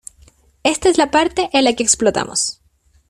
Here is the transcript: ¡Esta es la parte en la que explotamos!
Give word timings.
¡Esta 0.63 0.89
es 0.89 0.97
la 0.97 1.11
parte 1.11 1.51
en 1.53 1.63
la 1.63 1.75
que 1.75 1.83
explotamos! 1.83 2.59